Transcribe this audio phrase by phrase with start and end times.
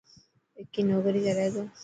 [0.57, 1.63] وڪي نوڪري ڪري ٿو.